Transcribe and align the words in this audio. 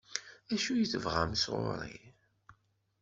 D 0.49 0.49
acu 0.55 0.71
i 0.75 0.85
tebɣam 0.91 1.31
sɣur-i? 1.43 1.95